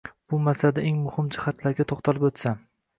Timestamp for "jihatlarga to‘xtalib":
1.37-2.31